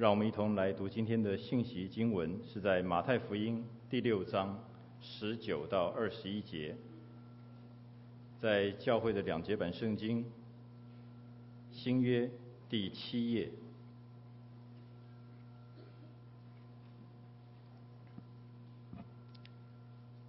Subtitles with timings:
[0.00, 4.58] 让我们一同来读今天的信息经文，是在马太福音第六章
[4.98, 6.74] 十九到二十一节，
[8.40, 10.24] 在教会的两节版圣经
[11.70, 12.30] 新约
[12.70, 13.50] 第七页。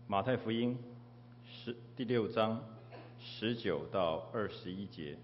[0.05, 0.77] 马太福音
[1.45, 2.61] 十第六章
[3.17, 5.17] 十九到二十一节，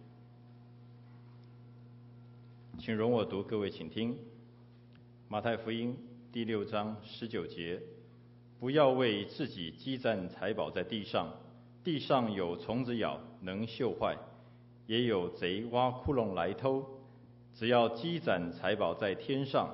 [2.80, 4.18] 请容我读，各位请听。
[5.30, 5.94] 马太福音
[6.32, 7.82] 第六章十九节：
[8.62, 11.34] 不要为自己积攒财宝在地上，
[11.84, 14.16] 地上有虫子咬，能嗅坏；
[14.86, 16.82] 也有贼挖窟窿来偷。
[17.54, 19.70] 只要积攒财宝在天上，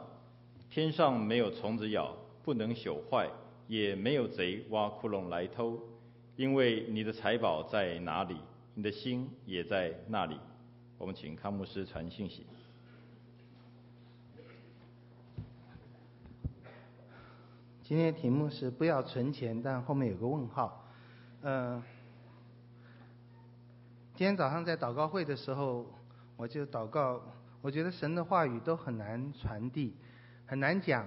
[0.71, 3.29] 天上没有虫子咬，不能朽坏。
[3.67, 5.79] 也没有贼挖窟窿来偷，
[6.35, 8.35] 因为你的财宝在哪里，
[8.73, 10.35] 你的心也在那里。
[10.97, 12.43] 我们请康牧师传信息。
[17.93, 20.83] 今天题目是不要存钱，但后面有个问号。
[21.43, 21.83] 嗯、呃，
[24.15, 25.85] 今天早上在祷告会的时候，
[26.35, 27.21] 我就祷告，
[27.61, 29.95] 我觉得神的话语都很难传递，
[30.47, 31.05] 很难讲。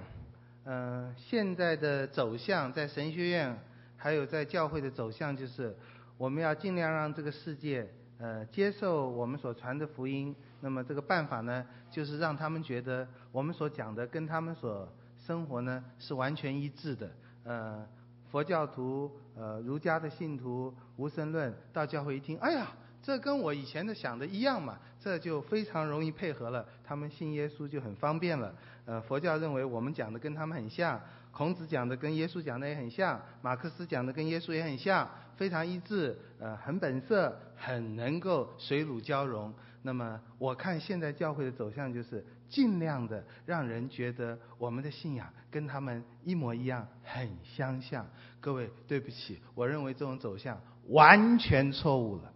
[0.63, 3.59] 嗯、呃，现在的走向在神学院，
[3.97, 5.77] 还有在教会的走向，就是
[6.17, 10.33] 我们要尽量让这个世界呃接受我们所传的福音。
[10.61, 14.89] 那么这个办法呢，就是让他们觉得我们所讲的跟他们所
[15.27, 17.11] 生活呢是完全一致的。
[17.45, 17.85] 呃，
[18.31, 22.69] 佛教徒、呃儒家的信徒、无神论到教会一听，哎呀，
[23.03, 28.55] 这跟我以前的想的一样嘛，这就非常容易配合了，他们信耶稣就很方便了。
[28.85, 31.01] 呃，佛教认为我们讲的跟他们很像，
[31.33, 39.53] 孔子讲的跟耶稣讲的也很像，马克思讲的跟耶稣也很像，非常一致，呃，很本色，很能够水乳交融。
[39.83, 48.07] 那么我看现在教会的走向就是尽量的让人觉得我们的信仰跟他们一模一样，很相像。
[48.41, 52.33] 各位，对不起，我认为这种走向完全错误了。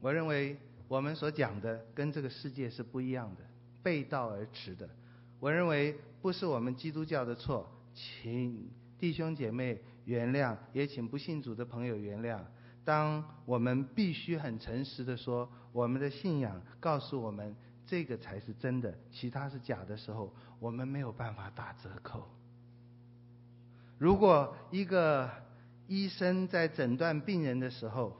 [0.00, 3.42] 我认为我们所讲的跟这个世界是不一样的。
[3.80, 4.88] 背道而驰的，
[5.40, 8.68] 我认为不是我们基督教的错，请
[8.98, 12.40] 弟兄姐妹原谅，也请不信主的朋友原谅。
[12.84, 17.54] 当我们必须很诚实的说，我们的信仰告诉我们
[17.88, 22.28] 这个才是真的，其他是假的时候，我们没有办法打折扣。
[23.96, 25.28] 如果一个
[25.86, 28.14] 医生在诊断病人的时候，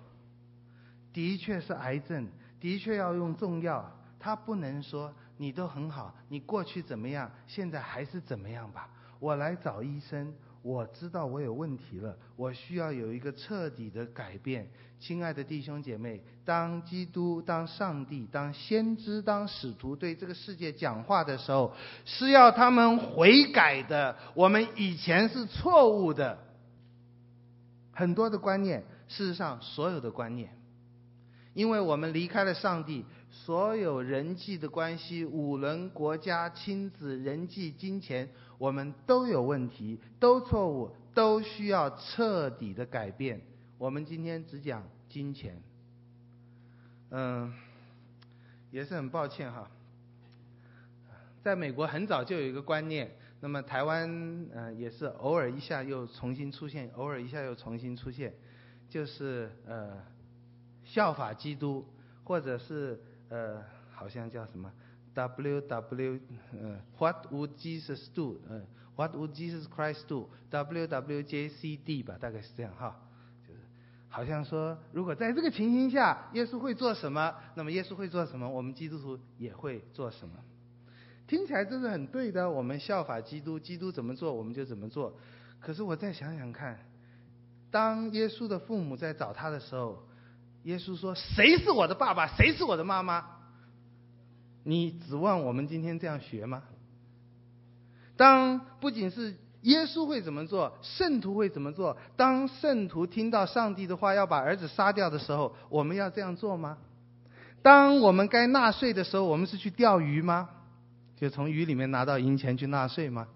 [1.13, 2.27] 的确是癌症，
[2.59, 5.15] 的确要用重药，他不能说。
[5.41, 7.31] 你都很好，你过去怎么样？
[7.47, 8.91] 现在还是怎么样吧？
[9.21, 14.69] 我来找医生，我知道我有问题了，我需要有一个彻底的改变。
[15.01, 21.73] 亲爱的弟兄姐妹，当基督、当上帝、当先知、当使徒对这个世界讲话的时候，
[22.05, 24.17] 是要他们悔改的。
[24.35, 26.39] 我们以前是错误的，
[27.93, 30.51] 很多的观念，事实上所有的观念，
[31.55, 33.05] 因为我们离开了上帝。
[33.31, 43.41] 所有人际的关系，五伦、国家、亲子、人际、金钱，我们都有问题，都错误，都需要彻底的改变。
[43.77, 45.63] 我们今天只讲金钱，
[47.11, 47.53] 嗯，
[48.71, 49.71] 也是很抱歉哈。
[51.43, 54.09] 在美国很早就有一个观念，那么台湾
[54.55, 58.33] 嗯也是偶尔一下又重新出现，偶尔一下又重新出现，
[58.89, 60.03] 就是呃
[60.85, 61.85] 效法基督，
[62.25, 62.99] 或者是。
[63.31, 63.63] 呃，
[63.93, 64.73] 好像叫什么
[65.15, 66.21] ？W W，
[66.53, 68.41] 呃，What would Jesus do？
[68.49, 68.63] 呃
[68.97, 72.97] ，What would Jesus Christ do？W W J C D 吧，大概是这样哈。
[73.47, 73.61] 就是
[74.09, 77.35] 好像说，如果在这个情形下，耶稣会做什么？
[77.55, 78.49] 那么耶稣会做什么？
[78.49, 80.35] 我们基督徒也会做什么？
[81.27, 85.15] 听起来这是很对的，我们效法基督，基督怎么做我们就怎么做。
[85.61, 86.79] 可是我再想想看，
[87.71, 90.03] 当耶稣的父母在找他的时候。
[90.65, 92.27] 耶稣说：“谁是我的爸爸？
[92.27, 93.25] 谁是我的妈妈？
[94.65, 96.63] 你指望我们今天这样学吗？
[98.17, 101.97] 当不仅是耶稣会怎么做，圣徒会怎么做？
[102.17, 106.77] 当圣徒听到上帝的话要把儿子杀掉的时候，我们要这样做吗？
[107.63, 110.51] 当我们该纳税的时候，我们是去钓鱼吗？
[111.17, 113.29] 就从鱼里面拿到银钱去纳税吗？”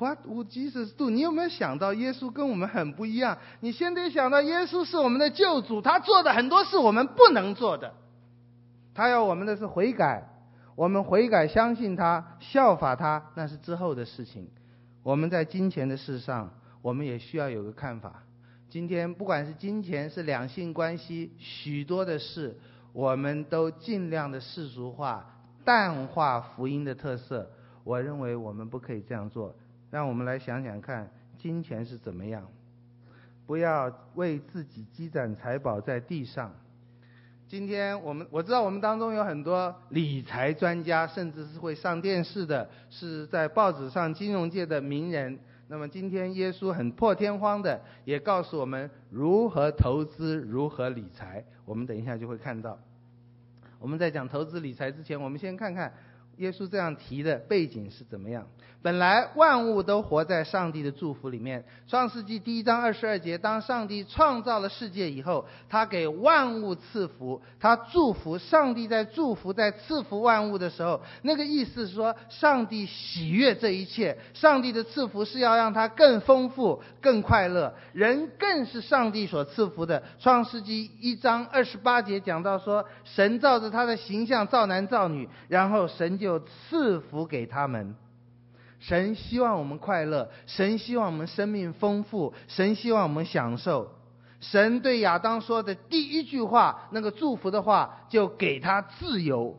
[0.00, 1.10] What would Jesus do？
[1.10, 3.36] 你有没有想到耶稣跟我们很不一样？
[3.60, 7.92] 你先得想到耶稣是我们的救主，他做的很多事我们不能做的。
[8.94, 10.26] 他要我们的是悔改，
[10.74, 14.48] 我们悔改相信他，效法他，那是之后的事情。
[15.02, 16.50] 我们在金钱的事上，
[16.80, 18.22] 我们也需要有个看法。
[18.70, 22.58] 今天不管是金钱，是两性关系，许多的事，
[22.94, 25.26] 我们都尽量的世俗化，
[25.62, 27.50] 淡化福音的特色。
[27.84, 29.54] 我认为我们不可以这样做。
[29.90, 32.46] 让我们来想想看，金钱是怎么样？
[33.46, 36.54] 不要为自己积攒财宝在地上。
[37.48, 45.36] 今天我们我知道我们当中有很多理财专家，甚至是会上电视的，是在报纸上金融界的名人。
[45.66, 51.44] 那么今天耶稣很破天荒的也告诉我们如何投资，如何理财。
[51.64, 52.78] 我们等一下就会看到。
[53.80, 55.92] 我们在讲投资理财之前，我们先看看
[56.36, 58.46] 耶稣这样提的背景是怎么样。
[58.82, 61.62] 本来万物都活在上帝的祝福里面。
[61.86, 68.38] 创世纪第一章二十二节，当上帝创造了世界以后，他给万物赐福，他祝福。
[68.38, 74.16] 上帝在祝福、在赐福万物的时候，那个意思是说，上帝喜悦这一切。
[74.32, 77.74] 上帝的赐福是要让他更丰富、更快乐。
[77.92, 80.02] 人更是上帝所赐福的。
[80.18, 87.94] 创世纪一章二十八节讲到说，神照着他的形象造男造女，然后神就赐福给他们。
[88.80, 93.92] 神希望我们快乐，神希望我们生命丰富，神希望我们享受。
[94.40, 99.54] 神对亚当说的第一句话，那个祝福的话，就给他自由。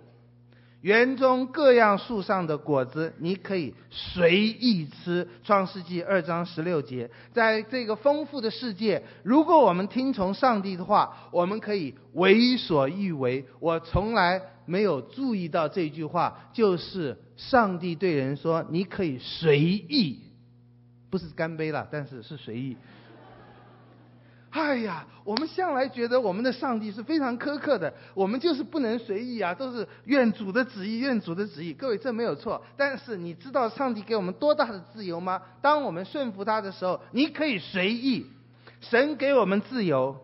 [0.82, 5.28] 园中各样树上的果子，你可以随意吃。
[5.44, 13.46] 创世纪二章十六节，在这个丰富的世界，如果我们听从上帝的话，我们可以为所欲为。
[13.60, 17.16] 我从来没有注意到这句话，就是
[17.50, 20.20] 上帝对人说：“你可以随意，
[21.10, 22.78] 不是干杯了，但是是随意。”
[24.52, 31.74] 哎呀，我们向来觉得我们的上帝是非常苛刻的，我们就是不能随意啊，都是愿主的旨意，愿主的旨意。
[31.74, 32.62] 各位，这没有错。
[32.78, 35.42] 但是你知道上帝给我们多大的自由吗？
[35.62, 38.26] 当我们顺服他的时候，你可以随意。
[38.82, 40.18] 神给我们自由。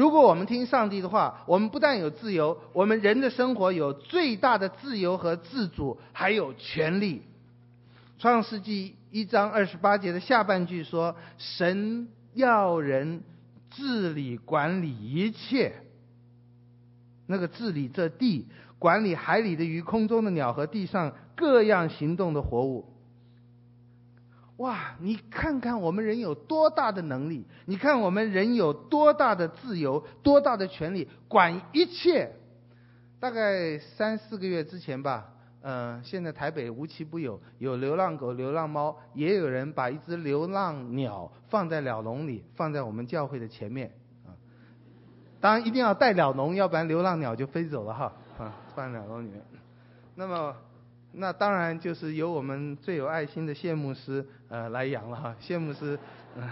[0.00, 7.20] 如果我们听上帝的话，我们不但有自由，我们人的生活有最大的自由和自主，还有权利。
[8.18, 13.22] 创世纪一章二十八节的下半句说：“神要人。”
[13.76, 15.74] 治理管理一切，
[17.26, 18.46] 那个治理这地，
[18.78, 22.86] 管理海里的鱼、空中的鸟和地上各样行动的活物。
[24.60, 32.30] 哇，你看看我们人有多大的能力，你看我们人有多大的自由，多大的权利，管一切。
[33.18, 35.28] 大概三四个月之前吧。
[35.62, 43.92] 嗯、现在台北无奇不有，有流浪狗、流浪猫，也有人把一只流浪鸟放在鸟笼里，放在我们教会的前面
[44.26, 44.32] 啊。
[45.40, 48.12] 当然一定要带鸟笼，要不然流浪鸟就飞走了哈。
[48.38, 49.42] 啊，放在鸟笼里面。
[50.14, 50.54] 那么，
[51.12, 55.34] 那当然就是由我们最有爱心的谢牧师呃来养了哈。
[55.40, 55.98] 谢牧师，
[56.36, 56.48] 嗯、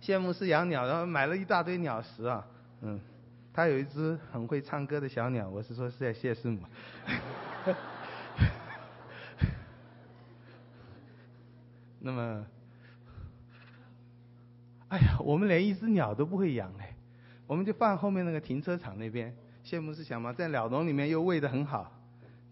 [0.00, 2.46] 谢牧师养鸟，然后买了一大堆鸟食啊。
[2.82, 3.00] 嗯，
[3.52, 6.60] 他有一只很会唱歌的小鸟，我是说是在谢师母。
[11.98, 12.46] 那么，
[14.88, 16.94] 哎呀，我们连一只鸟都不会养哎，
[17.46, 19.34] 我们就放后面那个停车场那边。
[19.62, 21.90] 谢牧师想嘛，在鸟笼里面又喂得很好，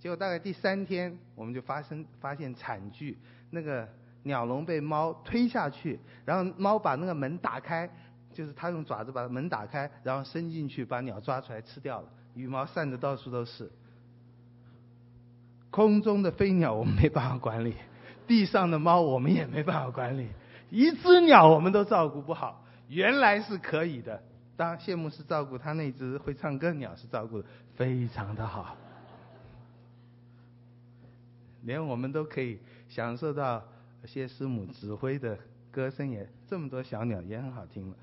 [0.02, 3.16] 结果大概第三天，我们就发生发现惨剧，
[3.50, 3.88] 那个
[4.24, 7.88] 鸟笼被猫推下去，然后猫把那个门打开，
[8.32, 13.70] 就是它用爪子把门打开，然后伸进去把鸟抓出来吃掉了，羽毛散的到处都是。
[15.70, 17.76] 空中的飞鸟我们没办法管理，
[18.26, 20.26] 地上的猫我们也没办法管理，
[20.68, 22.64] 一只鸟我们都照顾不好。
[22.88, 24.20] 原来是可以的，
[24.56, 27.46] 当谢牧师照顾他那只会唱歌的鸟是照顾的
[27.76, 28.76] 非常的好，
[31.62, 33.62] 连我们都可以享受到
[34.04, 35.38] 谢师母指挥的
[35.70, 37.96] 歌声也这么多小鸟也很好听了。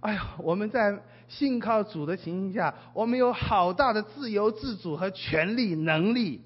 [0.00, 6.40] 哎呀，我们在信靠主的情形下，我们有好大的自由自主和权利能力。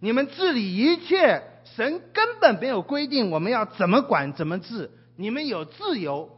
[0.00, 6.28] 你们治理一切，神根本没有规定我们要怎么管怎么治，你们有自由。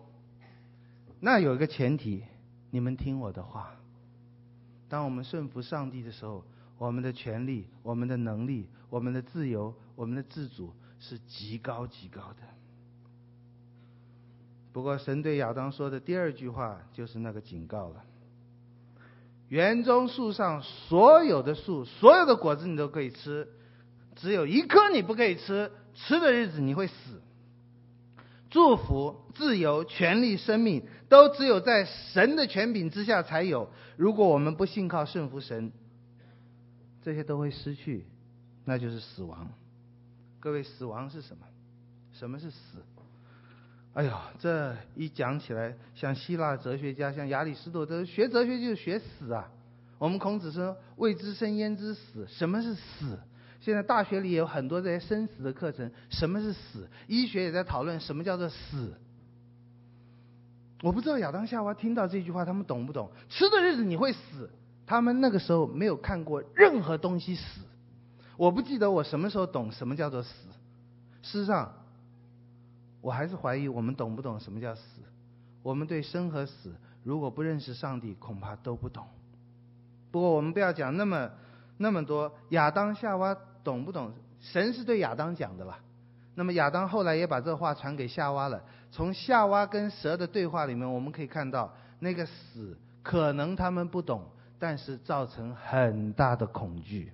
[1.21, 2.23] 那有一个前提，
[2.71, 3.73] 你们听我的话。
[4.89, 6.45] 当我们顺服上帝的时候，
[6.79, 12.43] 我们的权利、我们的能力、我们的自由、我们的自主是极高极高的。
[14.73, 18.05] 不过，神对亚当说的第二句话就是那个警告了：
[19.49, 23.49] 园中树上所有的树，所有的果子你都可以吃，
[24.17, 27.23] 只有一棵你不可以吃，吃的日子你会死。
[28.51, 33.71] 祝福、自由、权利、生命，都只有在神的权柄之下才有。
[33.97, 35.73] 如果我们不信靠顺服神，
[37.05, 38.07] 这些都会失去，
[38.65, 39.47] 那就是死亡。
[40.41, 41.47] 各位，死亡是什么？
[42.13, 42.79] 什么是死？
[43.93, 49.51] 哎呦，这一讲起来，像希腊哲学家，像亚里士多德，学哲学就是学死啊。
[49.99, 53.19] 我们孔子说“未知生焉知死”，什么是死？
[53.61, 56.89] 现在大学里也有很多这些生死的课程，什么是死？
[57.07, 58.95] 医学也在讨论什么叫做死。
[60.83, 63.11] 我不知道亚当夏娃听到这句话，他们懂不懂？
[63.29, 64.51] 吃的日子你会死。
[64.87, 67.61] 他们那个时候没有看过任何东西死。
[68.37, 70.31] 我不记得我什么时候懂什么叫做死。
[71.23, 71.73] 事实上，
[73.01, 74.83] 我还是怀疑我们懂不懂什么叫死。
[75.63, 79.07] 我们对生和死，如果不认识上帝，恐怕都不懂。
[80.11, 81.31] 不过我们不要讲那么
[81.79, 82.33] 那么多。
[82.51, 84.13] 亚当夏娃懂不懂？
[84.41, 85.81] 神是对亚当讲的吧？
[86.35, 88.63] 那么亚当后来也把这话传给夏娃了。
[88.91, 94.25] 从夏娃跟蛇的对话里面，我们可以看到，那个死可能他们不懂，
[94.67, 97.13] 但是造成很大的恐惧。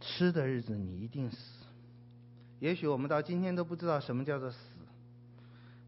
[0.00, 1.36] 吃的日子你一定死。
[2.60, 4.56] 也许我们到今天都不知道什么叫做死，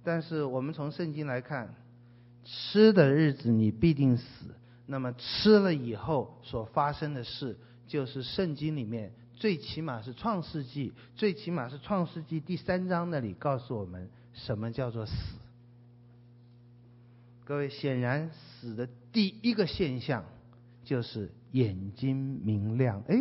[0.05, 1.75] 但是我们从圣经来看，
[2.45, 4.25] 吃的日子你必定死。
[4.85, 7.57] 那么吃了以后所发生的事，
[7.87, 9.11] 就是圣经里面。
[9.33, 15.13] 最起码是创世纪，最起码是创世纪第三章那里告诉我们什么叫做死。
[17.51, 20.25] 各位，显然死的第一个现象
[20.85, 23.03] 就是眼睛明亮。
[23.09, 23.17] 哎，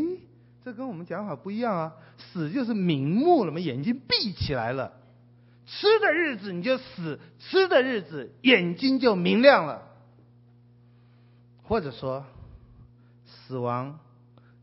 [0.64, 1.96] 这跟我们讲法不一样啊！
[2.16, 4.94] 死就是瞑目了嘛，眼睛闭起来了。
[5.66, 9.82] 吃的日子你就死，吃的日子眼睛就明亮了。
[11.64, 12.24] 或者说，
[13.26, 13.98] 死亡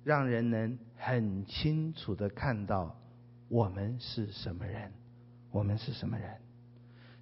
[0.05, 0.79] 让人能。
[0.97, 2.97] 很清楚的看到
[3.49, 4.93] 我们是什么人，
[5.51, 6.37] 我们是什么人。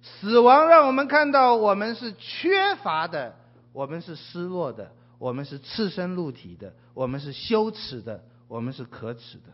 [0.05, 3.35] 死亡让我们看到我们是缺乏的，
[3.73, 9.45] 我们是失落的，我们是赤身露体的，我们是羞耻的，我们是可耻的。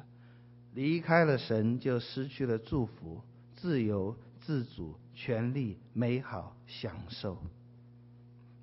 [0.74, 3.22] 离开了神，就失去了祝福、
[3.55, 7.38] 自由、自主、权利、美好、享受。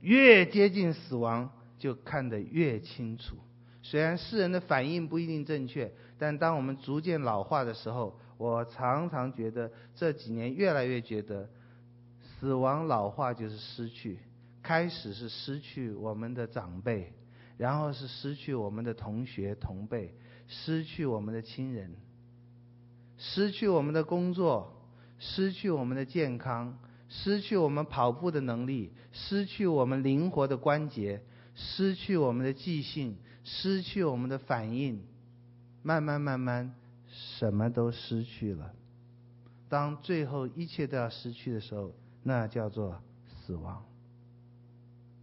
[0.00, 3.36] 越接近死亡，就看得越清楚。
[3.82, 11.48] 虽然世人的反应不一定正确，但当我们逐渐老化的时候，我常常觉得这几年越来越觉得，
[12.38, 14.18] 死亡老化就是失去。
[14.62, 17.12] 开始是失去我们的长辈，
[17.56, 20.14] 然后是失去我们的同学同辈，
[20.46, 21.94] 失去我们的亲人，
[23.16, 24.72] 失去我们的工作，
[25.18, 26.78] 失去我们的健康，
[27.08, 31.22] 失去我们跑步的能力，失去我们灵活的关节，
[31.54, 33.16] 失去我们的记性。
[33.50, 35.02] 失去我们的反应，
[35.82, 36.74] 慢慢慢慢，
[37.06, 38.74] 什么都失去了。
[39.70, 41.94] 当最后一切都要失去的时候，
[42.28, 43.82] 那叫做死亡。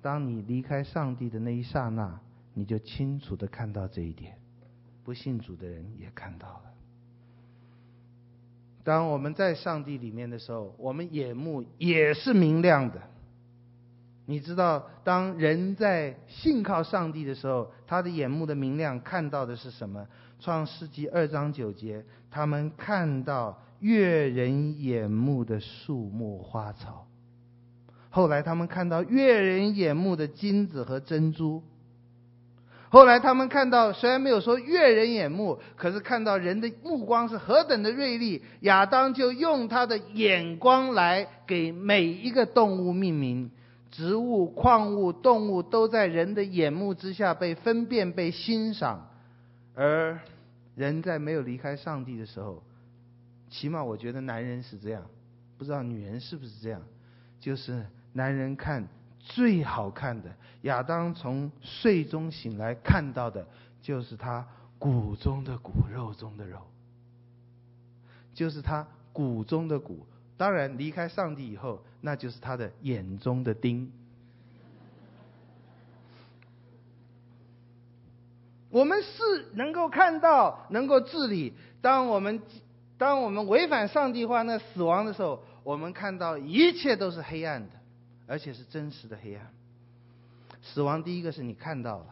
[0.01, 2.19] 当你离开上帝的那一刹那，
[2.53, 4.37] 你就清楚的看到这一点。
[5.03, 6.63] 不信主的人也看到了。
[8.83, 12.99] 当我们在上帝里面的时候，我们眼目也是明亮的。
[14.25, 20.07] 你知道，当人在信靠上帝的时候，他的眼目的明亮看到的是什么？
[20.39, 27.07] 创世纪二章九节，他们看到悦人眼目的树木花草。
[28.09, 31.61] 后来他们看到悦人眼目的金子和珍珠。
[32.89, 38.41] 后来他们看到，虽然没有说悦人眼目，可是看到人的目光是何等的锐利。
[38.61, 43.51] 亚当就用他的眼光来给每一个动物命名。
[43.91, 49.07] 植物、矿物、动物都在人的眼目之下被分辨、被欣赏，
[49.73, 50.19] 而
[50.75, 52.61] 人在没有离开上帝的时候，
[53.55, 55.01] 起码我觉得男人是这样，
[55.57, 56.81] 不知道女人是不是这样，
[57.39, 58.85] 就是男人看
[59.19, 63.47] 最好看的，亚当从睡中醒来看到的
[63.81, 64.45] 就是他
[64.77, 66.59] 骨中的骨、肉中的肉，
[68.33, 70.05] 就是他骨中的骨。
[70.35, 73.89] 当然，离开上帝以后，那就是他的眼中的钉。
[78.69, 81.53] 我们是能够看到，能够治理。
[81.79, 82.41] 当我们
[82.97, 87.73] 当我们违反上帝话，那死亡的时候，我们看到一切都是黑暗的，
[88.27, 89.51] 而且是真实的黑暗。
[90.61, 92.07] 死亡第一个是你看到了，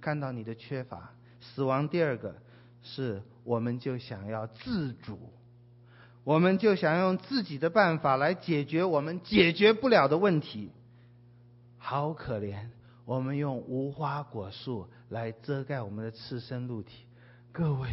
[0.00, 0.98] 看到你的缺乏；
[1.40, 2.34] 死亡第二个
[2.82, 5.18] 是我们就想要自主。
[6.24, 10.72] 我们就想用自己的办法来解决我们解决不了的问题，
[11.78, 12.66] 好可怜！
[13.04, 17.06] 我们用无花果树来遮盖我们的赤身露体。
[17.52, 17.88] 各位，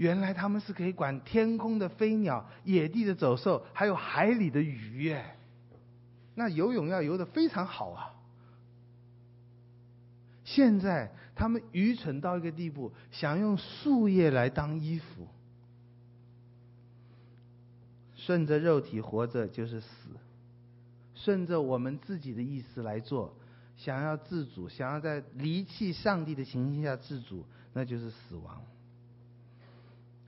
[0.00, 5.36] 原来他们是可以管天空的飞鸟、野地的走兽，还有海里的鱼耶。
[6.34, 8.10] 那游泳要游得非常好啊。
[10.42, 15.28] 现在他们愚蠢到一个地步，想用树叶来当衣服。
[18.16, 20.08] 顺着肉体活着就是死，
[21.14, 23.36] 顺着我们自己的意思来做，
[23.76, 28.64] 想要自主，想要在离弃上帝的情形下自主，那就是死亡。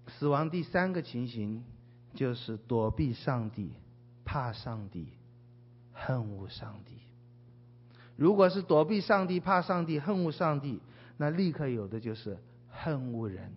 [0.08, 1.62] 死亡第三个情形
[2.14, 3.72] 就是躲避上帝，
[4.24, 5.08] 怕上帝，
[5.92, 6.92] 恨恶上帝。
[8.16, 10.80] 如果是躲避上帝、怕上帝、恨恶上帝，
[11.16, 13.52] 那立刻有的就是恨恶人。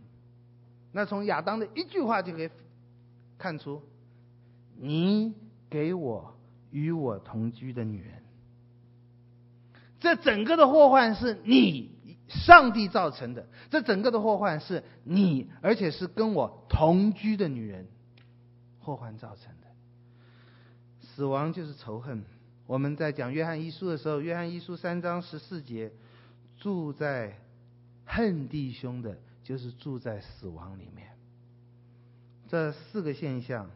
[0.92, 2.50] 那从亚当的一句话就可以
[3.38, 3.82] 看出，
[4.78, 5.34] 你
[5.70, 6.36] 给我
[6.72, 8.24] 与我同居的女人，
[10.00, 11.95] 这整个的祸患是你
[12.28, 13.48] 上帝造成的。
[13.70, 17.88] 这整个的祸患是你，而且是跟我同居的女人
[18.80, 19.68] 祸患造成的。
[21.02, 22.24] 死亡就是仇恨。
[22.68, 25.92] 我们在讲约翰一书的时候，约翰一书三章十四节，
[26.58, 27.38] 住在
[28.06, 31.10] 恨弟兄的，就是住在死亡里面。
[32.48, 33.70] 这四个现象，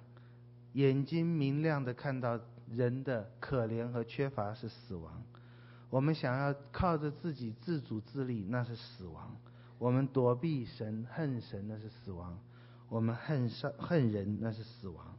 [0.74, 5.22] 眼睛明亮的看到人的可怜和缺乏是死亡；
[5.90, 9.36] 我们想要靠着自己自主自立，那是死亡；
[9.78, 12.38] 我们躲避神、恨神，那是死亡；
[12.90, 15.18] 我们恨上恨人，那是死亡。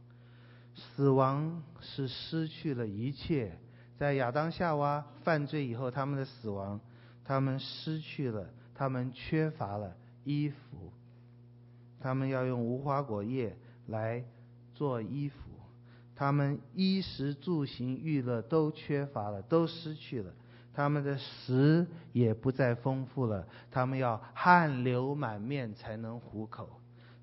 [0.73, 3.59] 死亡是失去了一切，
[3.97, 6.79] 在亚当夏娃犯罪以后，他们的死亡，
[7.25, 10.93] 他们失去了，他们缺乏了衣服，
[11.99, 14.23] 他们要用无花果叶来
[14.73, 15.35] 做衣服，
[16.15, 20.33] 他们衣食住行娱乐都缺乏了，都失去了，
[20.73, 26.69] 他们的食也不再丰富了，他们要汗流满面才能糊口。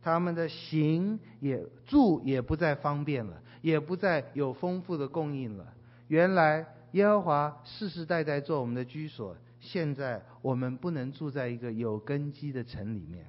[0.00, 5.74] 他们的行也住也不再方便了，也不再有丰富的供应了。
[6.06, 13.26] 原来耶和华世世代代做我们的居所，现在我们不能住在一个有根基的城里面。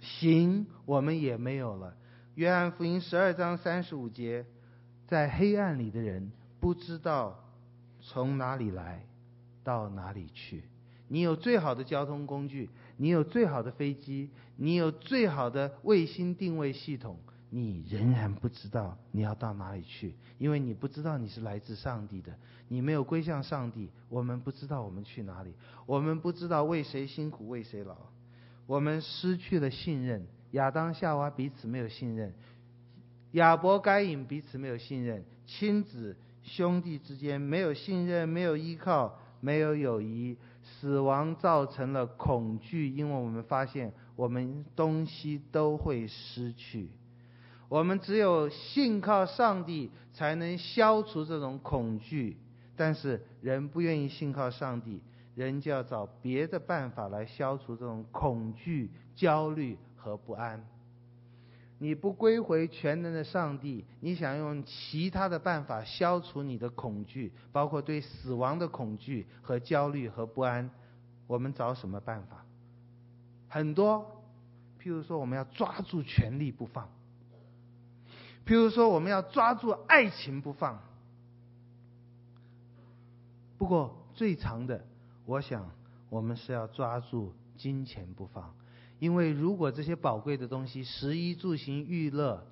[0.00, 1.94] 行我们也没有了。
[2.34, 4.44] 约翰福音十二章三十五节，
[5.06, 7.38] 在黑暗里的人不知道
[8.00, 9.06] 从哪里来，
[9.64, 10.62] 到哪里去。
[11.08, 17.18] 你有最好的交通工具，你有最好的飞机，你有最好的卫星定位系统，
[17.50, 22.34] 你仍然不知道你要到哪里去，因为你不知道你是来自上帝的，
[22.68, 25.52] 你没有归向上帝，我们不知道我们去哪里，
[25.86, 27.96] 我们不知道为谁辛苦为谁劳，
[28.66, 32.34] 我们失去了信任，亚当夏娃彼此没有信任，
[33.32, 40.36] 亚伯该隐彼此没有信任，亲子兄弟之间没有信任，没有依靠，没有友谊。
[40.62, 46.88] 死亡造成了恐惧，因为我们发现我们东西都会失去。
[47.68, 52.38] 我们只有信靠上帝，才能消除这种恐惧。
[52.76, 55.02] 但是人不愿意信靠上帝，
[55.34, 60.64] 人就要找别的办法来消除这种恐惧、焦虑和不安。
[61.84, 70.70] 你不归回全能的上帝，你想用其他的办法消除你的恐惧，包括对死亡的恐惧和焦虑和不安。
[71.26, 72.46] 我们找什么办法？
[73.50, 74.22] 很多，
[74.80, 76.88] 譬如说我们要抓住权力不放，
[78.46, 80.80] 譬如说我们要抓住爱情不放。
[83.58, 84.86] 不过最长的，
[85.26, 85.70] 我想
[86.08, 88.54] 我们是要抓住金钱不放。
[89.04, 92.42] 因为如果这些宝贵的东西，食衣住行娱乐，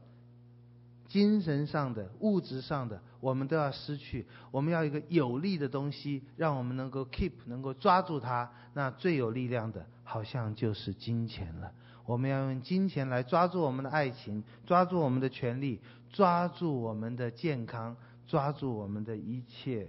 [1.09, 4.27] 精神上的、物质上的，我们都要失去。
[4.51, 8.53] 我们要一个有力的东西，让我们能够 keep，能够抓住它。
[8.75, 11.73] 那最有力量的，好像就是金钱了。
[12.05, 19.89] 我们要用金钱来抓住我们的爱情，抓住我们的权利，抓住我们的健康，抓住我们的一切。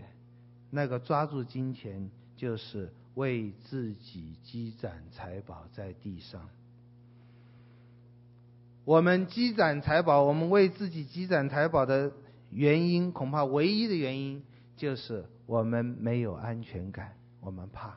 [0.70, 2.94] 那个抓住金钱，就是。
[3.16, 6.50] 为自己积攒财宝在地上。
[8.86, 12.12] 我们积攒财宝，我们为自己积攒财宝的
[12.52, 14.44] 原因，恐怕唯一的原因
[14.76, 17.96] 就是我们没有安全感，我们怕，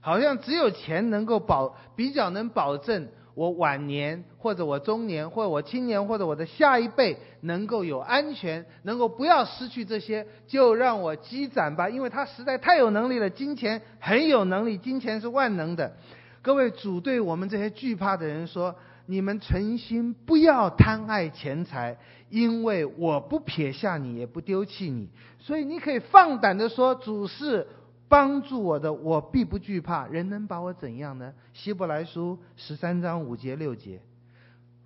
[0.00, 3.08] 好像只有钱能够保，比较能保证。
[3.36, 13.28] 我晚年，或者我中年，或者我青年，或者我的下一辈，能够有安全，能够不要失去这些，就让我积攒吧，因为他实在太有能力了。
[13.28, 15.92] 金钱很有能力，金钱是万能的。
[16.40, 21.98] 各位主对我们这些惧怕的人说：你们存心不要贪爱钱财，
[22.30, 25.10] 因为我不撇下你，也不丢弃你。
[25.38, 27.66] 所以你可以放胆的说：主是。
[28.08, 30.06] 帮助我的，我必不惧怕。
[30.06, 31.34] 人能把我怎样呢？
[31.52, 34.00] 希伯来书十三章五节六节，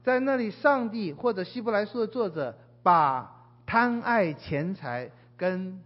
[0.02, 5.80] 在那里，上帝或者希伯来书的作者把贪爱钱财跟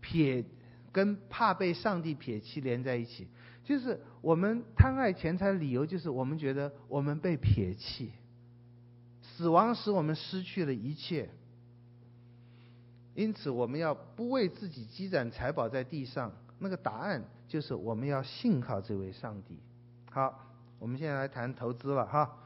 [0.00, 0.44] 撇
[0.92, 3.28] 跟怕被上帝撇弃连在一起。
[3.64, 8.12] 就是我们贪爱钱财的理由，就是我们觉得我们被撇弃，
[9.22, 11.30] 死亡使我们失去了一切。
[13.14, 16.32] 因此，我们要不为自己积攒财宝在地上。
[16.58, 19.58] 那个答案就是我们要信靠这位上帝。
[20.10, 20.40] 好，
[20.78, 22.38] 我们现在来谈投资了哈。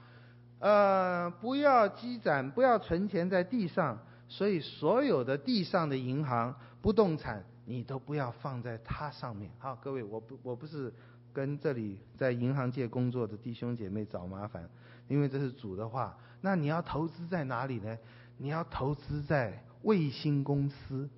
[0.59, 3.99] 呃，不要积攒，不要存钱在地上。
[4.29, 9.51] 所以，所有的地上的银行、不动产，你都不要放在它上面。
[9.59, 10.93] 好，各位，我不，我不是
[11.33, 14.69] 跟这里在银行界工作的弟兄姐妹找麻烦，
[15.07, 16.15] 因为这是主的话。
[16.43, 17.97] 那你要投资在哪里呢？
[18.37, 21.09] 你要投资在卫星公司，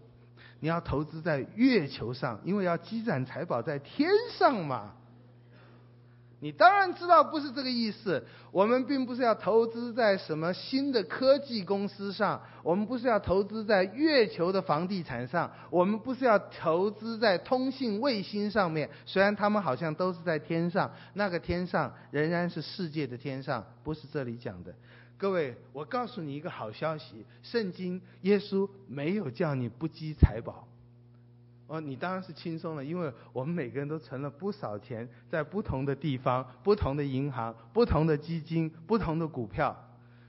[0.61, 4.93] 你要投资在月球上，因为要积攒财宝在天上嘛。
[6.43, 8.25] 你当然知道不是这个意思。
[8.51, 18.89] 我们并不是要投资在什么新的科技公司上，我们不是要投资在月球的房地产上，我们不是要投资在通信卫星上面。
[19.05, 24.75] 虽然他们好像都是在天上，那个天上仍然是世界的天上，不是这里讲的。
[25.21, 30.67] 各位，我告诉你一个好消息：圣经耶稣没有叫你不积财宝。
[31.67, 39.77] 哦，你当然是轻松了，因为我们每个人都存了不少钱，在不同的地方、不同的银行、不同的基金、不同的股票。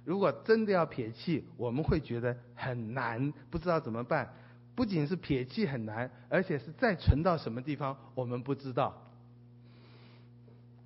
[0.04, 4.34] 如果真的要撇弃，我们会觉得很难，不知道怎么办。
[4.76, 9.02] 不仅是撇弃很难，而且是再存到什么地方，我们不知道。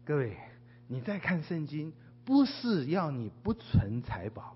[0.06, 0.38] 各位，
[0.88, 1.91] 你再看圣经。
[2.26, 4.56] 不是要你不存财宝，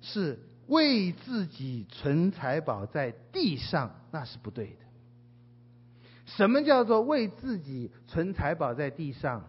[0.00, 4.76] 是为自己存财宝在地上，那是不对的。
[6.24, 9.44] 什么叫做为自己存财宝在地上？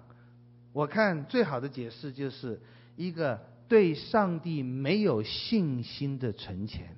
[0.74, 2.60] 我看最好的解释就是
[2.98, 6.98] 一个对上帝没有信心的存钱。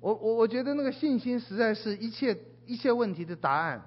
[0.00, 3.80] 我我我觉得那个信心实在是一切一切问题的答案。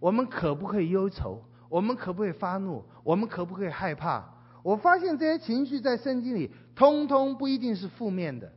[0.00, 1.44] 我们可不可以忧愁？
[1.70, 2.84] 我们可不可以发怒？
[3.02, 4.22] 我们可不可以害怕？
[4.62, 8.52] 我发现这些情绪在圣经里，通通不一定是负面的。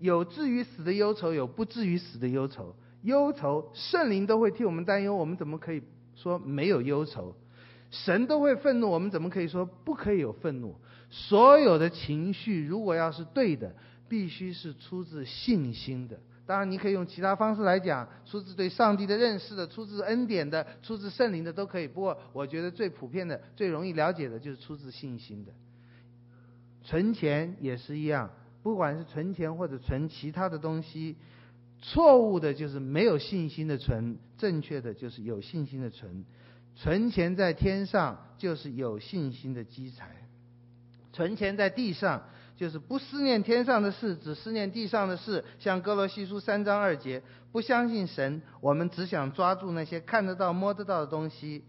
[0.00, 2.74] 有至于死的忧愁，有不至于死的忧愁。
[3.02, 5.82] 忧愁，圣灵都会替我们担忧，我们怎么可以
[6.14, 7.34] 说没有忧愁？
[7.90, 10.74] 神都会愤怒，我们怎么可以说不可以有愤怒？
[11.08, 13.74] 所有的情绪，如果要是对的，
[14.08, 16.18] 必须是出自信心的。
[16.50, 21.86] 当然，你可以用其他方式来讲，出自对上帝的认识的，出自恩典的，出自圣灵的都可以。
[21.86, 25.52] 不过，我觉得最普遍的、最容易了解的就是出自信心的。
[26.82, 28.28] 存钱也是一样，
[28.64, 31.14] 不管是存钱或者存其他的东西，
[31.80, 36.24] 错误的就是没有信心的存，正确的就是有信心的存。
[36.74, 40.10] 存钱在天上就是有信心的积财，
[41.12, 42.24] 存钱在地上。
[42.60, 45.42] 就是不思念天上的事，只思念地上的事。
[45.58, 51.64] 像哥罗西书三章二节，不相信神，我们只想抓住那些看得到、摸得到的东西。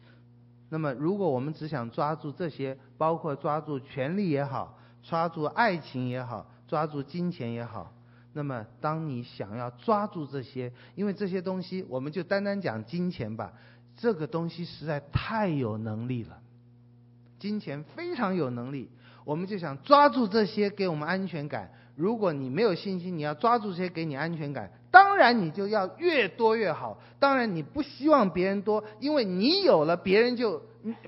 [0.67, 7.93] 那么，如果我们只想抓住这些，包括抓住权力也好，抓住爱情也好，抓住金钱也好，
[8.33, 13.53] 那么当你想要抓住这些，因为这些东西，我们就单单讲金钱吧，
[13.95, 16.41] 这个东西实在太有能力了，
[17.39, 18.89] 金钱非常有能力。
[19.23, 21.71] 我们就想抓住这些给我们安全感。
[21.95, 26.99] 如果你没有信心，你要抓住这些给你安全感，当然你就要越多越好。
[27.19, 30.63] 当然你不希望别人多，因为你有了，别人就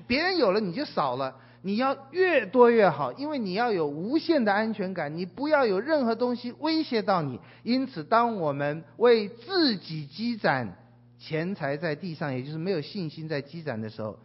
[0.06, 1.36] 别人有了你就少了。
[1.62, 7.40] 你要越多越好，因为你要有无限的安全感，你不要有任何东西威胁到你。
[7.62, 10.76] 因此，当我们为自己积攒
[11.18, 14.18] 钱财在地上，也就是没有信心在积攒的时候。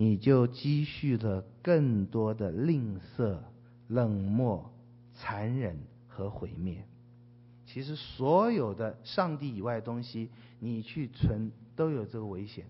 [0.00, 3.36] 你就积蓄了更多的吝啬、
[3.88, 4.72] 冷漠、
[5.12, 6.84] 残忍和毁灭。
[7.66, 10.30] 其实所有的上帝以外的东西，
[10.60, 12.66] 你去存都有这个危险。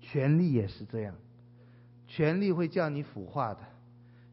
[0.00, 1.16] 权力也是这样，
[2.06, 3.62] 权力会叫你腐化的；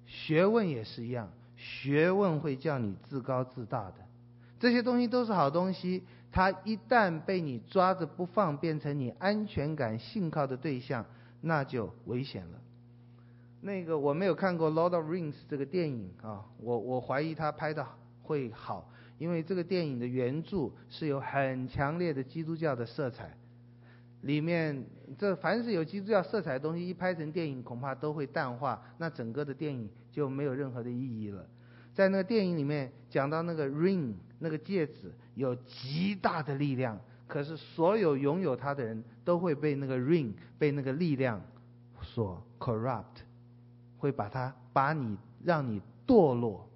[0.05, 3.95] 学问也是一样，学问会叫你自高自大的。
[4.59, 11.03] 这些东西都是好东西，它一旦被你抓着不放，变成你安全感、信靠的对象。
[11.41, 12.61] 那就危险了。
[13.61, 17.85] 那个我没有看过《Lord of Rings》这个电影啊，我我怀疑他拍的
[18.21, 23.35] 会好，因为这个电影的原著是有很强烈的基督教的色彩，
[24.21, 24.85] 里面
[25.17, 31.45] 这凡是有基督教色彩的东西，一拍成电影恐怕都会淡化，那整个的电影就没有任何的意义了。
[31.93, 36.99] 在那个电影里面讲到那个 ring 那个戒指有极大的力量。
[37.27, 41.41] 可是，所有拥有它的人都会被那个 ring，被那个力量
[42.01, 43.03] 所 corrupt，
[43.97, 46.69] 会把它把你让你堕落。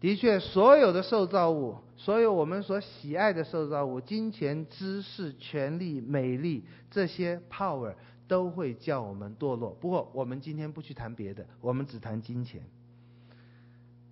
[0.00, 7.94] 的确，所有的受造物，所有我们所喜爱的受造物，金钱、知识、权力、美丽，这些 power
[8.26, 9.70] 都会叫我们堕落。
[9.80, 12.62] 不过，我们今天不去谈别的，我们只谈金钱。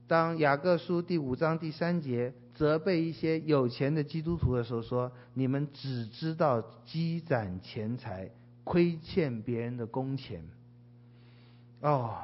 [0.09, 8.31] 当雅各书第五章第三节责备一些有钱的基督徒的时候说：“你们只知道积攒钱财，
[8.64, 10.42] 亏欠别人的工钱。”
[11.83, 12.14] 哦，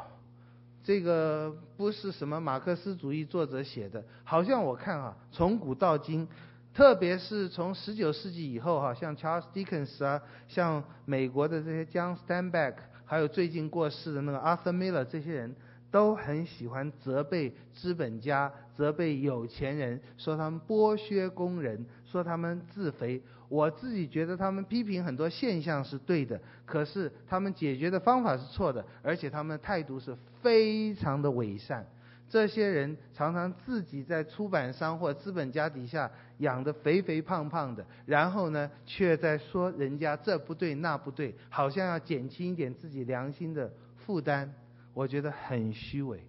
[0.82, 6.26] 这个不是什么马克思主义作者写的，好像我看啊，从古到今，
[6.72, 15.54] 特别是从十九世纪以后哈，像 Charles Dickens 啊，像美国的这些 John Steinbeck，还有最近过世的那个 Arthur Miller 这些人。
[15.92, 23.22] 都很喜欢责备资本家，责备有钱人，说他们剥削工人，说他们自肥。
[23.48, 31.86] 我自己觉得他们批评很多现象是对的，可是他们解决的方法是错的，而且他们的态度是非常的伪善。
[32.30, 43.70] 这些人常常自己在出版商或资本家底下养得肥肥胖胖的，然后呢，却在说人家这不对那不对，好像要减轻一点自己良心的
[44.06, 44.50] 负担。
[44.94, 46.24] 我觉得很虚伪。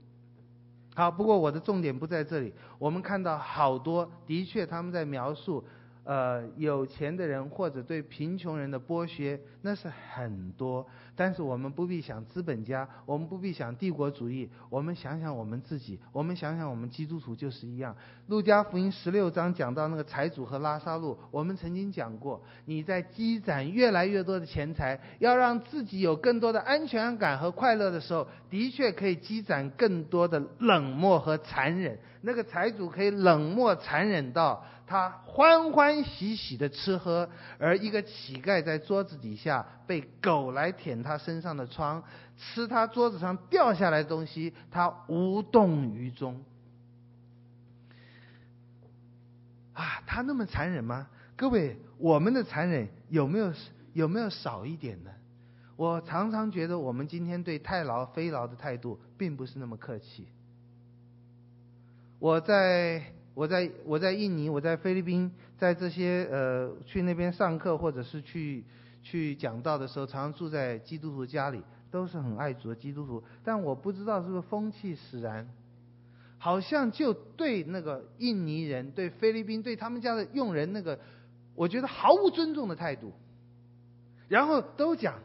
[0.96, 2.54] 好，不过我的重点不在这里。
[2.78, 5.64] 我们看到好多，的确他们在描述。
[6.04, 10.86] 呃，有钱的人或者对贫穷人的剥削，那是很多。
[11.16, 17.96] 但是我们不必想资本家，我们不必想帝国主义，我们想想我们自己，我们想想我们基督徒就是一样。
[18.28, 32.00] 路加福音十六章讲到那个财主和拉撒路，我们曾经讲过，你在积攒越来越多的钱财，要让自己有更多的安全感和快乐的时候，的确可以积攒更多的冷漠和残忍。
[32.22, 37.28] 那个财主可以冷漠残忍到他欢欢喜喜的吃喝，
[37.58, 42.04] 而一个乞丐在桌子底下被狗来舔他身上的疮，
[42.38, 46.44] 吃他桌子上掉下来的东西，他无动于衷。
[49.74, 51.08] 啊，他那么残忍吗？
[51.36, 53.52] 各位，我们的残忍有没有
[53.94, 55.10] 有没有少一点呢？
[55.76, 60.28] 我常常觉得我们今天对太劳非劳的态度并不是那么客气。
[62.20, 68.64] 我在我在我在印尼，我在菲律宾，在这些呃去那边上课或者是去
[69.02, 73.24] 去讲道的时候，常常住在基督徒家里，都是很爱主的基督徒。
[73.44, 75.50] 但我不知道是不是风气使然，
[76.38, 81.00] 好像就对那个印尼人、对菲律宾、对他们家的佣人那个，
[81.56, 83.12] 我觉得毫无尊重的态度。
[84.28, 85.16] 然后都讲，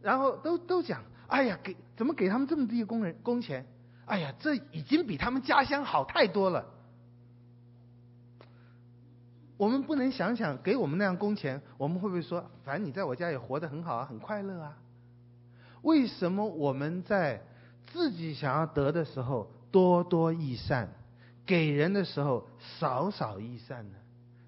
[0.00, 3.64] 然后都都讲，哎呀，给怎么给他们这么低的工人工钱？
[4.04, 6.66] 哎呀，这已经比他们家乡好太多了。
[9.62, 14.76] 我们不能想想给我们那样工钱，我们会不会说，反正你在我家也活得很好啊，很快乐啊？
[15.82, 17.40] 为什么我们在
[17.86, 20.88] 自己想要得的时候多多益善，
[21.46, 23.98] 给人的时候少少益善呢？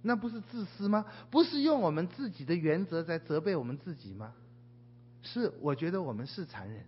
[0.02, 1.06] 那不是自私吗？
[1.30, 4.32] 不是用我们自己的原则在责备我们自己吗？
[5.22, 6.84] 是，我觉得我们是残忍，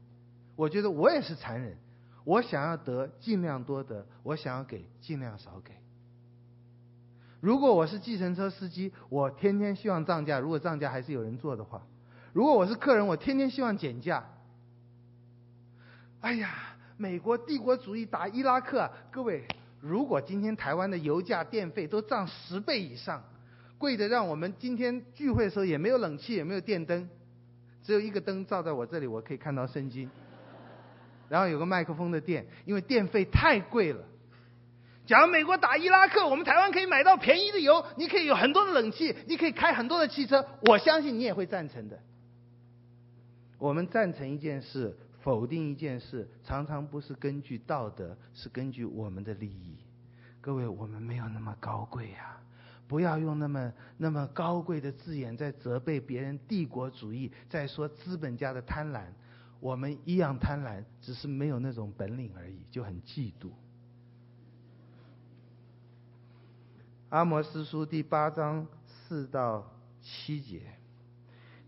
[0.57, 1.77] 我觉得我也是残忍。
[2.25, 5.73] 我想要得，尽量多得；我想要给，尽量少给。
[7.41, 11.83] 如果我是计程车司机，我天天希望涨价；如果涨价还是有人坐的话，
[12.33, 14.25] 如果我是客人，我天天希望减价。
[16.21, 19.45] 哎呀，美国帝国主义打伊拉克，各位，
[19.81, 23.23] 如果今天台湾的油价、电费都涨十倍以上，
[23.79, 27.09] 贵的让我们今天聚会的时候也没有冷气，也没有电灯，
[27.83, 30.11] 只有一个灯照在我这里，我可以看到圣经。
[31.29, 34.03] 然后有个麦克风的电，因为电费太贵了。
[35.07, 41.99] 假如美国打伊拉克，我们台湾可以买到便宜的油，你可以有很多的冷气，你可以开很多的汽车，我相信你也会赞成的。
[43.59, 49.77] 我们赞成一件事，否定一件事，常常不是根据道德，是根据我们的利益。
[50.41, 52.39] 各位，我们没有那么高贵呀，
[52.89, 59.05] 不要用那么那么高贵的字眼在责备别人帝国主义，在说资本家的贪婪。
[59.59, 63.51] 我们一样贪婪，只是没有那种本领而已，就很嫉妒。
[67.09, 69.65] 阿摩司书第八章四到
[70.01, 70.61] 七节，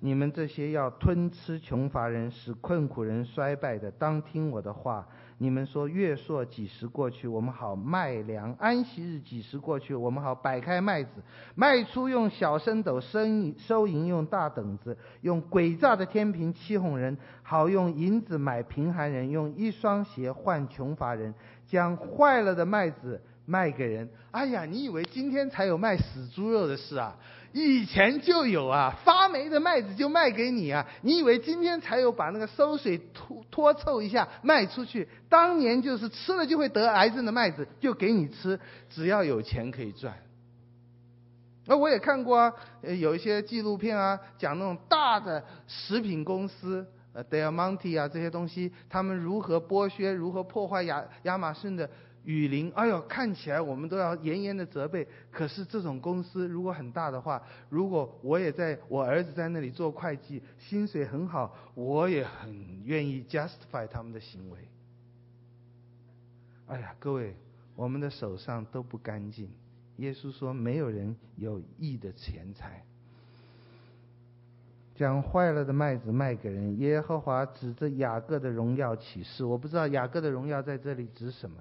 [0.01, 5.07] 你们这些要吞吃穷乏人、使困苦人衰败的，当听我的话。
[5.41, 11.23] 你们说月朔几时过去，我们好卖粮；安息日几时过去，我们好摆开麦子，
[11.55, 13.21] 卖出用小升斗，收
[13.57, 21.33] 收银用大等子，用诡诈的天平欺哄人，好用银子买贫寒人，用一双鞋换穷乏人，
[21.69, 24.09] 将坏了的麦子卖给人。
[24.31, 27.17] 哎呀，你以为今天才有卖死猪肉的事啊？
[27.55, 30.87] 以前就有啊，发霉的麦子就卖给你啊！
[31.01, 35.09] 你以为今天才有把那个馊水拖拖臭一下卖出去？
[35.31, 40.15] 当年就是吃了就会得癌症的麦子，就给你吃，只要有钱可以赚。
[41.65, 51.89] 那我也看过啊，有一些纪录片啊，讲那种大的食品公司，呃，Del Monte 啊这些东西，他们如何剥削、如何破坏亚亚马逊的。
[52.29, 55.09] 雨林，哎呦，看起来我们都要严严的责备。
[55.31, 64.59] 可是这种公司如果很大的话，如果我也在我儿子在那里做会计，薪水很好，我也很愿意 justify 他们的行为。
[66.67, 67.35] 哎呀，各位，
[67.75, 69.49] 我们的手上都不干净。
[69.97, 72.85] 耶稣说，没有人有义的钱财。
[74.95, 76.79] 将坏了的麦子卖给人。
[76.79, 81.57] 耶和华指着雅各的荣耀起誓，我不知道雅各的荣耀在这里指什么。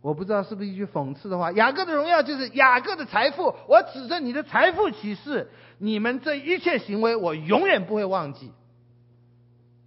[0.00, 1.50] 我不知道是不是一句讽刺的话。
[1.52, 3.54] 雅各的荣耀就是雅各的财富。
[3.68, 8.52] 我指着你的财富起誓，你们这一切行为，我永远不会忘记。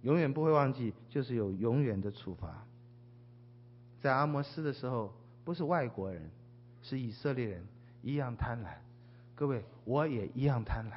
[0.02, 2.64] 永远不会忘记，就是有永远的处罚。
[4.00, 6.30] 在阿摩斯的时候，不是外国人，
[6.82, 7.64] 是以色列人
[8.02, 8.66] 一样贪婪。
[9.34, 10.94] 各位，我也一样贪婪。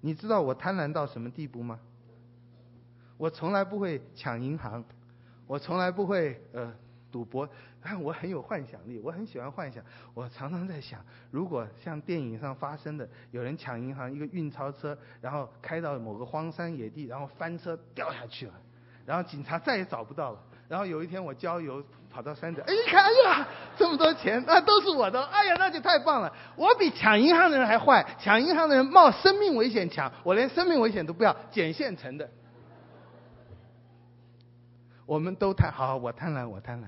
[0.00, 1.80] 你知道我贪婪到什么地步吗？
[3.18, 4.84] 我从来不会抢银行，
[5.46, 6.72] 我从来不会呃
[7.16, 7.48] 赌博，
[7.82, 9.82] 但我很有幻想力，我很喜欢幻想。
[10.12, 11.00] 我常常在想，
[11.30, 18.52] 如果像电影上发生的，有人抢银行，一个运钞车，然后开到某个荒山野地，然后翻车掉下去了，
[19.06, 20.38] 然后警察再也找不到了。
[20.68, 23.48] 然后有一天我郊游跑到山顶，哎，一看，哎呀，
[23.78, 26.30] 这么多钱，那都是我的，哎呀，那就太棒了。
[26.54, 32.28] 我比抢银行的人还坏，抢银行的人冒生命危险抢，我连生命危险都不要，捡现成的。
[35.06, 36.86] 我们都贪，好，我贪婪，我贪婪，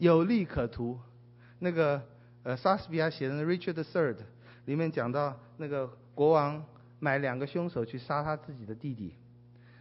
[0.00, 0.98] 有利可图。
[1.60, 2.02] 那个
[2.42, 4.14] 呃，莎士比亚写的《Richard the Third》
[4.64, 6.64] 里面讲到，那个国王
[6.98, 9.14] 买两个凶手去杀他自己的弟弟，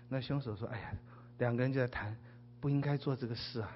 [0.09, 0.91] 那凶手说，哎呀。
[1.39, 2.13] 两个人就在谈，
[2.59, 3.71] 不应该做这个事啊，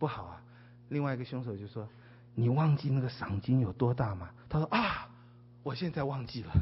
[0.00, 0.42] 不好啊。
[0.88, 1.88] 另外一个凶手就说
[2.34, 5.08] ：“你忘记那个赏金有多大吗？”他说：“啊，
[5.62, 6.52] 我现在忘记了。”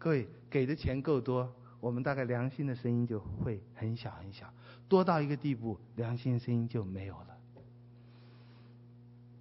[0.00, 4.50] 各位给的钱够多，我们大概良心的声音就会很小很小，
[4.88, 7.36] 多到一个地步，良心心就没有了。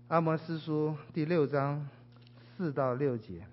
[0.10, 1.88] 阿摩斯书第六章
[2.58, 3.46] 四到六节：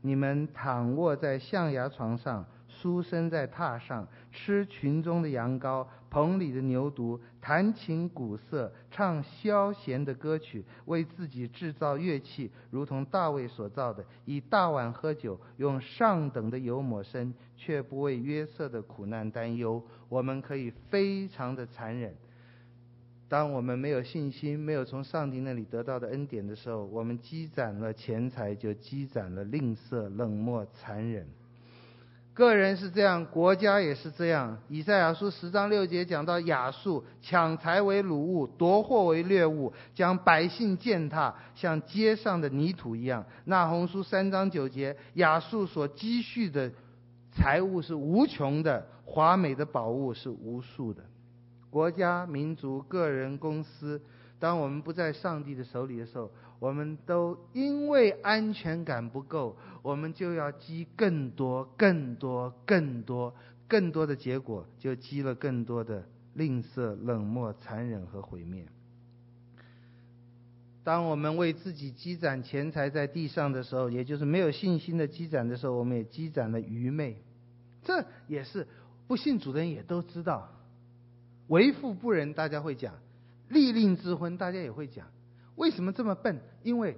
[0.00, 2.44] 你们躺卧在象牙床上。
[2.72, 14.04] 书生在榻上吃群中的羊羔，棚里的牛犊，弹琴鼓瑟，唱消闲的歌曲，为自己制造乐器，如同大卫所造的。
[14.24, 19.82] 以大碗喝酒，用上等的油抹身，却不为约瑟的苦难担忧。
[20.08, 22.14] 我们可以非常的残忍。
[23.28, 31.28] 当我们没有信心，没有从上帝那里得到的恩典的时候，我们积攒了钱财，就积攒了吝啬、冷漠、残忍。
[32.40, 34.56] 个人是这样，国家也是这样。
[34.70, 43.22] 以赛亚书十章六节讲到亚述抢财为掳物，夺货为掠物，将百姓践踏，像街上的泥土一样。
[43.44, 46.72] 那鸿书三章九节，亚述所积蓄的
[47.30, 51.02] 财物是无穷的，华美的宝物是无数的。
[51.68, 54.00] 国家、民族、个人、公司，
[54.40, 56.28] 当我们不在上帝的手里的时候。
[56.60, 63.34] 我们都因为安全感不够，我们就要积更多、更多、更多、
[63.66, 68.66] 更多的结果，就积了更多的吝啬、冷漠、残忍和毁灭。
[70.84, 77.16] 当我们为自己积攒钱财在地上的时候，也就是没有信心的积攒的时候，我们也积攒了愚昧。
[77.82, 78.68] 这也是
[79.06, 80.50] 不信主的人也都知道。
[81.48, 82.92] 为富不仁，大家会讲；
[83.50, 85.06] 利令智昏，大家也会讲。
[85.56, 86.40] 为什么这么笨？
[86.62, 86.96] 因为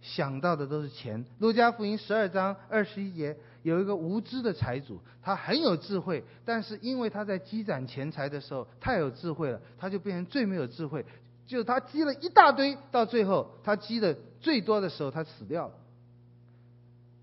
[0.00, 1.24] 想到的都是钱。
[1.38, 11.04] 路加福音十二章二十一节有一个无知的财主，他很有智慧，但是因为他在积攒钱财的时候太有智慧了，他就变成最没有智慧。
[11.46, 15.74] 就他积了一大堆，到最后他积的最多的时候，他死掉了。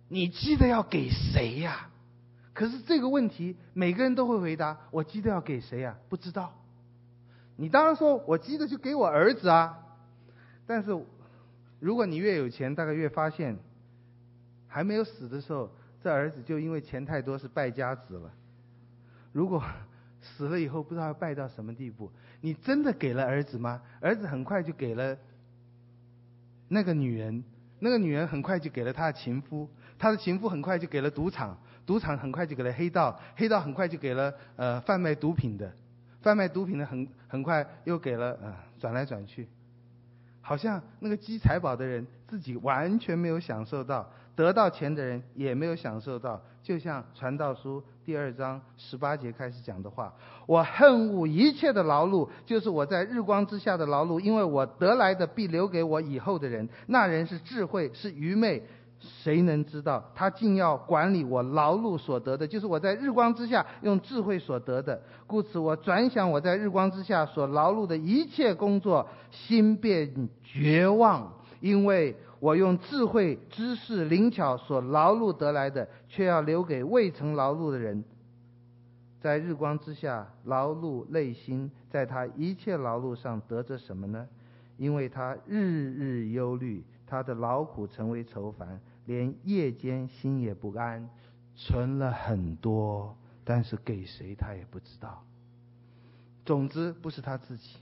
[0.10, 1.89] 你积的要给谁呀？
[2.54, 5.97] 可是这个问题每个人都会回答：我积的要给谁呀？
[6.10, 6.54] 不知道。
[7.55, 9.77] 你当然说我急着就给我儿子啊。
[10.65, 10.97] 但是，
[11.79, 13.57] 如果你越有钱，大概越发现，
[14.67, 15.69] 还没有死的时候，
[16.01, 18.31] 这儿子就因为钱太多是败家子了。
[19.33, 19.61] 如果
[20.21, 22.12] 死了以后，不知道要败到什么地步。
[22.39, 23.81] 你真的给了儿子吗？
[23.99, 25.17] 儿子很快就给了
[26.67, 27.43] 那个女人，
[27.79, 35.73] 那个女人很快就给了他的情夫，他的情夫很快就给了赌场，赌场很快就给了黑道，黑道很快就给了呃贩卖毒品的，
[36.22, 39.48] 贩卖毒品的很很快又给了呃转来转去。
[40.44, 46.42] 好像那个积财宝的人自己完全没有享受到，得到钱的人也没有享受到。
[46.63, 50.13] 就像传道书第二章十八节开始讲的话
[50.46, 56.67] ：“我恨恶一切的劳碌，就是我在日光之下的劳碌，因为我得来的必留给我以后的人。
[56.88, 58.63] 那人是智慧，是愚昧，
[59.02, 60.04] 谁能知道？
[60.13, 65.02] 他竟要管理我劳碌所得的，就是我在日光之下用智慧所得的。
[65.25, 78.04] 故此，我转想我在日光之下所劳碌的一切工作，心便绝望，因为我用智慧、知识、灵巧所劳碌得来的，却要留给未曾劳碌的人。
[79.19, 84.27] 在日光之下劳碌累心，在他一切劳碌上得着什么呢？
[84.77, 88.79] 因为他日日忧虑，他的劳苦成为愁烦。
[89.12, 91.09] 连夜间心也不安，
[91.53, 95.21] 存了很多，但是给谁他也不知道。
[96.45, 97.75] 总之不是他自己。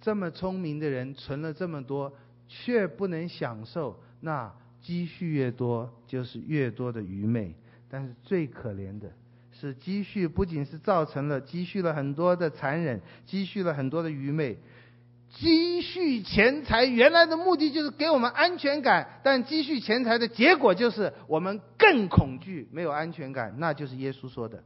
[0.00, 2.10] 这么聪明的人存了这么多，
[2.48, 4.50] 却不能享受，那
[4.80, 7.54] 积蓄越多就是越多的愚昧。
[7.90, 9.12] 但是最可怜的
[9.52, 14.56] 是，积蓄不仅是造成了积蓄了很多的残忍，积蓄了很多的愚昧。
[15.28, 23.54] 积蓄钱财原来的目的就是给我们安全感，但积蓄钱财的结果就是我们更恐惧，没有安全感。
[23.58, 24.64] 那就是耶稣说的：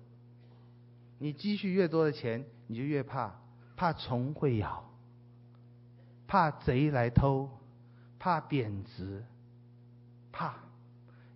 [1.19, 3.35] 你积蓄越多的钱，你就越怕，
[3.77, 4.89] 怕虫会咬，
[6.29, 7.51] 怕贼来偷，
[8.21, 9.25] 怕贬值，
[10.31, 10.55] 怕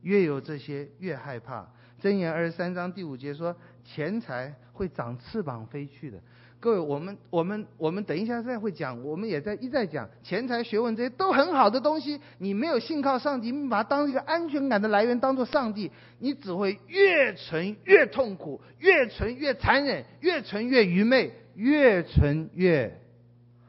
[0.02, 1.68] 越有这些越害怕。
[2.00, 6.20] 箴言二十三章第五节说：钱财会长翅膀飞去的。
[6.64, 12.18] 各位，我们我们我们等一下再会讲，我们也在一再讲钱财、学问这些都很好的东西。
[12.38, 22.98] 你没有信靠上帝，你把它当一个安全感的来源，当做上帝，你只会越存越痛苦，越存越残忍，越存越愚昧，越存越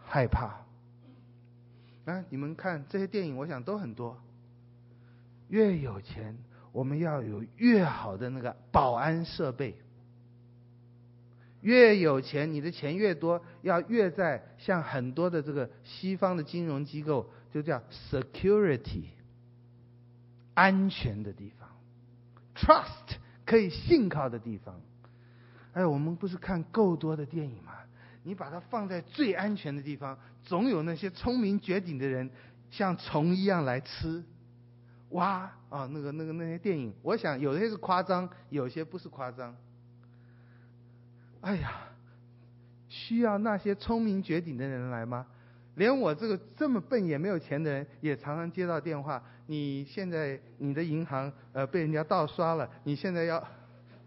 [0.05, 0.61] 害怕。
[2.05, 4.17] 啊，你们看这些电影，我想都很多。
[5.49, 6.37] 越有钱，
[6.71, 9.75] 我们要有越好的那个保安设备。
[11.61, 17.81] 越有钱，你的钱越多，要越在像很多的这个西方的金融机构，就叫
[18.11, 19.05] security，
[20.53, 21.69] 安全的地方
[22.55, 24.79] ，trust 可以信靠的地方。
[25.73, 27.73] 哎，我们不是看够多的电影吗？
[28.23, 32.29] 你把它放在最安全的地方，总有那些聪明绝顶的人
[32.71, 34.23] 像虫一样来吃。
[35.09, 39.55] 哇啊，那个那个那些电影，我想有些是夸张，有些不是夸张。
[41.45, 41.73] 哎呀，
[42.89, 45.27] 需要那些聪明绝顶的人来吗？
[45.75, 49.21] 连我这个这么笨也没有钱的人，也常常接到电话。
[49.45, 53.47] 你现在你的银行呃被人家盗刷了，你现在要，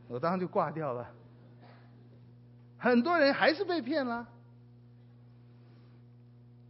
[0.09, 1.09] 我当时就挂掉了。
[2.76, 4.26] 很多人还是被骗了，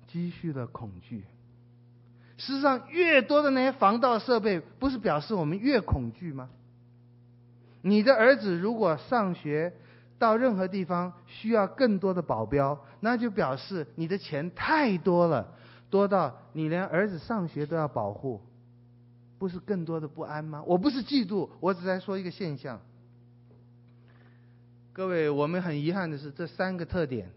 [0.06, 1.24] 积蓄了恐惧。
[2.36, 6.50] 事实上，越多的那些防盗设备，不是表示我们越恐惧吗？
[7.80, 9.72] 你的儿子如果上学，
[10.18, 15.54] 到任何地方需要更多的保镖，那就表示你的钱太多了，
[15.88, 18.40] 多到你连儿子上学都要保护，
[19.38, 20.62] 不是更多的不安吗？
[20.66, 22.80] 我不是嫉妒，我只在说一个现象。
[24.92, 27.30] 各位，我们很遗憾的是，这三个特点，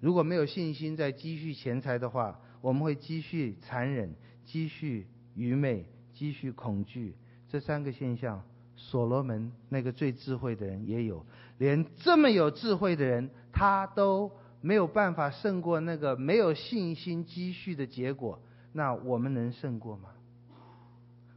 [0.00, 7.16] 如果没有信心在积蓄钱财的话，我们会积蓄残忍、积蓄愚昧、积蓄恐惧。
[7.48, 8.42] 这三个现象，
[8.76, 11.24] 所罗门那个最智慧的人也有。
[11.58, 14.30] 连这么有智慧的人，他都
[14.60, 18.40] 没有办法胜过那个没有信心积蓄的结果，
[18.72, 20.10] 那我们能胜过吗？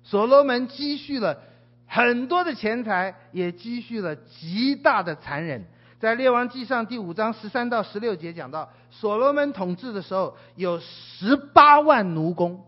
[0.03, 1.41] 所罗门积蓄了
[1.86, 5.65] 很多的钱财，也积蓄了极大的残忍。
[5.99, 12.65] 在列王记上第五章十三到十六节讲到，所罗门统治的时候有十八万奴工，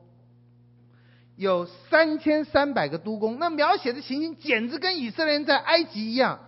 [1.37, 6.39] 有三千三百个督工，那描写的情形简直跟以色列人在埃及一样。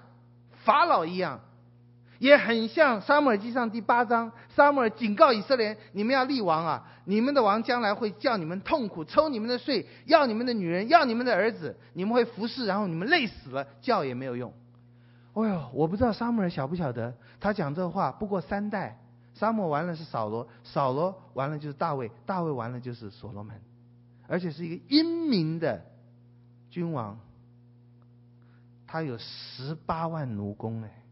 [0.66, 1.39] 法老一样，
[2.20, 6.89] 也很像撒母耳记上第八章，撒母耳警告以色列：你们要立王啊！
[7.05, 14.53] 你们的王将来会叫你们痛苦，抽你们的税，要你们的女人，要你们的儿子，你们会服侍，然后你们累死了，叫也没有用。
[15.34, 18.97] 哎呦，我不知道撒母耳晓不晓得，他讲这话不过三代，
[19.34, 23.59] 撒母耳完了是扫罗，扫罗完了就是大卫，大卫完了就是所罗门，
[24.28, 25.84] 而且是一个英明的
[26.70, 27.20] 君王。
[28.94, 31.04] 他有十八万奴工哎，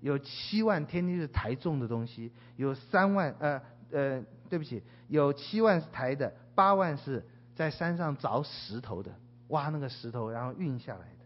[0.00, 7.22] 有七万天天是抬重的东西，有三万呃呃，对不起，有七万是抬的，八万是
[7.54, 9.14] 在山上凿石头的，
[9.48, 11.24] 挖那个石头然后运下来的。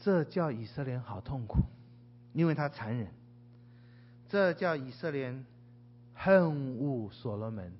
[0.00, 1.60] 这叫以色列好痛苦，
[2.34, 3.08] 因为他残忍。
[4.28, 5.34] 这叫以色列
[6.12, 7.72] 恨恶所罗门，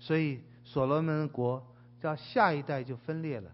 [0.00, 1.64] 所以所罗门国
[2.00, 3.48] 叫下一代就分裂了。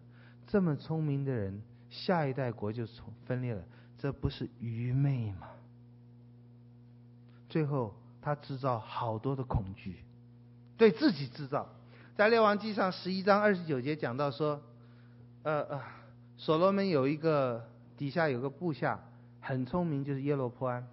[0.56, 3.62] 这么聪明的人，下一代国就从分裂了，
[3.98, 5.48] 这不是愚昧吗？
[7.50, 9.98] 最后他制造好多的恐惧，
[10.78, 11.68] 对自己制造，
[12.14, 14.62] 在列王记上十一章二十九节讲到说，
[15.42, 15.82] 呃呃，
[16.38, 18.98] 所罗门有一个底下有个部下
[19.42, 20.88] 很聪明，就是耶罗波安。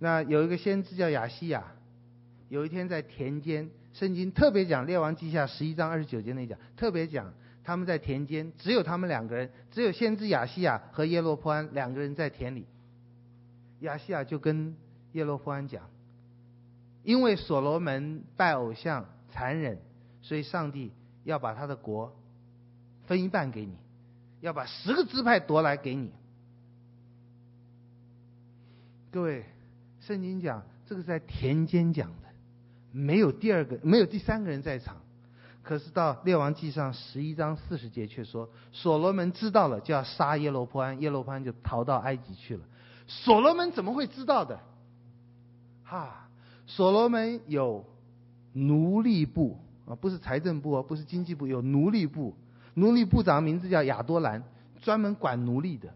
[0.00, 1.64] 那有一个先知叫亚西亚，
[2.50, 7.32] 有一天在田间，圣经特别讲列王记下十一章二十九节那讲，特别讲
[7.66, 12.64] 他们在田间，只有他们两个人，只有先知亚西亚和耶罗波安两个人在田里。
[13.80, 14.76] 亚西亚就跟
[15.14, 15.82] 耶罗波安讲。
[17.02, 19.78] 因为所罗门拜偶像残忍，
[20.22, 20.92] 所以上帝
[21.24, 22.16] 要把他的国
[23.06, 23.76] 分一半给你，
[24.40, 26.12] 要把十个支派夺来给你。
[29.10, 29.44] 各位，
[30.02, 32.28] 圣经讲这个在田间讲的，
[32.92, 34.98] 没有第二个，没有第三个人在场。
[35.66, 42.62] 可是到列王记上十一章四十节却说，所罗门知道了就要杀耶罗波安，耶罗波安就逃到埃及去了。
[43.08, 44.60] 所罗门怎么会知道的？
[45.82, 46.28] 哈。
[46.68, 47.84] 所罗门有
[48.52, 49.58] 奴隶部
[49.88, 52.36] 啊，不是财政部哦，不是经济部，有奴隶部。
[52.74, 54.44] 奴隶部长名字叫亚多兰，
[54.82, 55.92] 专门管奴隶的。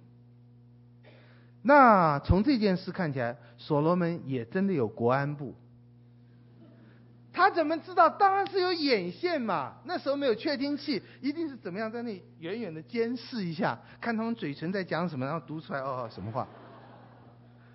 [1.63, 5.55] 那从这件事看起来，所罗门也真的有国安部。
[7.41, 8.09] 他怎么知道？
[8.11, 9.73] 当然是有眼线嘛。
[9.85, 16.47] 那时候没有窃听器，一定是怎么样，在那远远的监视一下，看他们嘴唇在讲什么，然后读出来哦，什么话。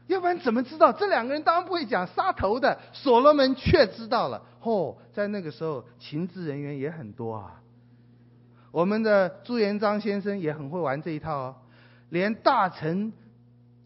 [0.06, 0.94] 要不然怎么知道？
[0.94, 4.44] 这两个人当然不会讲杀头的，所罗门却知道了。
[4.62, 7.60] 哦，在那个时候，情治人员也很多啊。
[8.72, 11.56] 我们的朱元璋先生也很会玩这一套哦，
[12.10, 13.12] 连大臣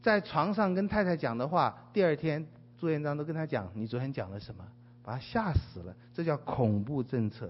[0.02, 2.46] 在床上跟太太讲的话，第二天
[2.78, 4.66] 朱元璋都跟他讲：“你昨天讲了什么？”
[5.10, 5.96] 把他吓死了。
[6.14, 7.50] 这叫恐怖政策。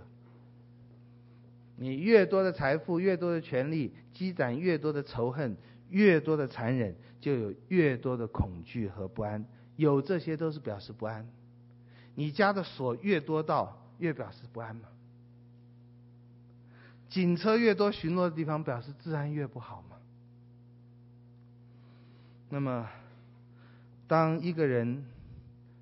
[1.75, 5.57] 你越多的财富，越多的权利，积攒越多的仇恨。
[5.89, 9.43] 越多的残忍，就有越多的恐惧和不安。
[9.75, 11.27] 有这些都是表示不安。
[12.15, 14.83] 你家的锁越多道，越表示不安嘛。
[17.09, 19.97] 警车越多巡逻的地方，表示治安越不好嘛。
[22.49, 22.87] 那么，
[24.07, 25.03] 当一个人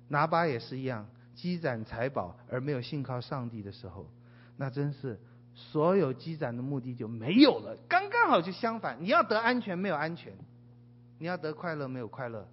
[0.08, 1.06] 拿巴也是一样，
[1.38, 4.10] 积攒财宝而没有信靠上帝的时候，
[4.56, 5.16] 那真是。
[5.54, 8.96] 所有积攒的目的就没有了，刚刚好就相反。
[9.00, 10.32] 你要得安全，没有安全；
[11.18, 12.46] 你要得快乐，没有快乐。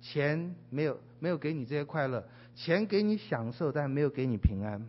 [0.00, 2.24] 钱没有没有给你这些快乐，
[2.54, 4.86] 钱给你享受，但没有给你平安。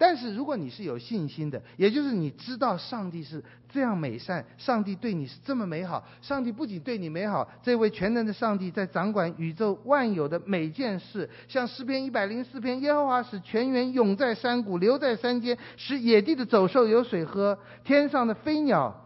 [0.00, 11.28] 但是如果你是有信心的，也就是你知道上帝是这样美善，上帝对你是这么美好，上帝不仅对你美好，这位全能的上帝在掌管宇宙万有的每件事。
[11.48, 19.04] 像诗篇一百零四篇，耶和华使泉源涌在山谷，流在山间，使野地的走兽有水喝，天上的飞鸟，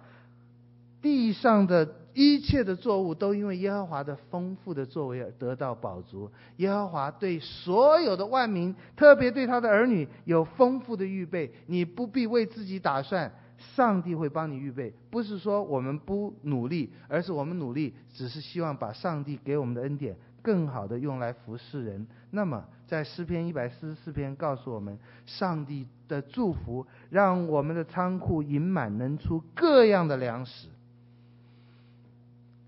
[1.03, 2.04] 地上的。
[2.15, 6.31] 一切的作物都因为耶和华的丰富的作为而得到饱足。
[6.59, 11.53] 耶和华对所有的万民，特别对他的儿女有丰富的预备。
[11.67, 14.95] 你不必为自己打算，上帝会帮你预备。
[15.11, 22.07] 不是说我们不努力，而是我们努力，只是希望把上帝给我们的恩典更好的用来服侍人。
[22.31, 24.97] 那么，在诗篇一百四十四篇告诉我们，
[25.27, 30.69] 上帝的祝福让我们的仓库盈满，能出各样的粮食。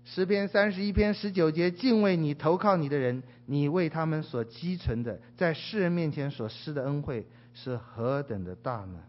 [0.09, 9.03] 诗篇三十一篇十九节，敬畏你、投靠你的人，你为他们所积存的，在世人面前所施的恩惠是何等的大呢？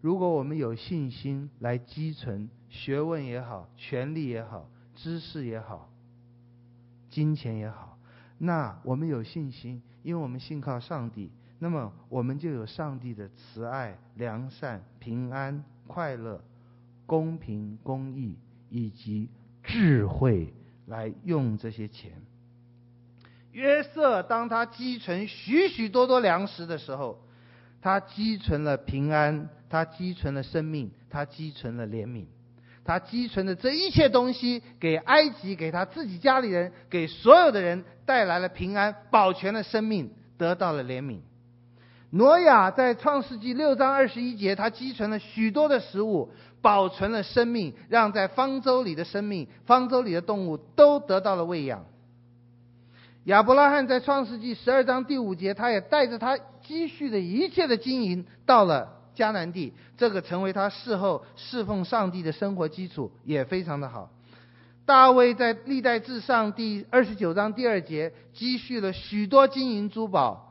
[0.00, 5.90] 如果我们有信心来积存学问也好、权力也好、知识也好、
[7.10, 7.98] 金钱也好，
[8.38, 16.40] 那我们有信心，因为我们信靠上帝，那么我们就有上帝的慈爱、良善、平安、快乐、
[17.04, 18.38] 公平、公义
[18.70, 19.28] 以及。
[19.62, 20.52] 智慧
[20.86, 22.12] 来用这些钱。
[23.52, 27.20] 约瑟当他积存许许多多粮食的时候，
[27.80, 32.24] 他积存了平安，他积存了生命，他积存了怜悯，
[32.84, 41.20] 他积存的这一切东西，给埃及，给他自己家里人，给所有的人带来了平安，保全了生命，得到了怜悯。
[42.10, 46.32] 挪亚在创世纪六章二十一节，他积存了许多的食物。
[46.62, 51.84] 保存了生命，让在方舟里的生命、方舟里的动物都得到了喂养。
[53.24, 64.10] 亚伯拉罕在创世纪十二章第五节，他也带着他积蓄的一切的金银到了迦南地，这个成为他事后侍奉上帝的生活基础，也非常的好。
[64.84, 70.48] 大卫在历代志上第二十九章第二节，积蓄了许多金银珠宝。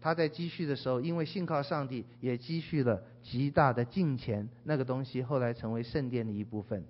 [0.00, 4.48] 他在积蓄的时候，因为信靠上帝，也积蓄了极大的金钱。
[4.64, 6.84] 那个东西后来成为圣殿的一部分。